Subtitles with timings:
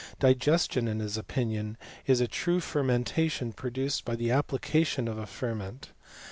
[0.17, 5.27] Digestion, in his opinion, is a true fer mentation produced by the application of a
[5.27, 5.91] ferment.